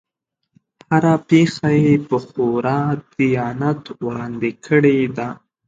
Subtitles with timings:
[0.89, 2.79] هره پېښه یې په خورا
[3.15, 5.27] دیانت وړاندې کړې ده.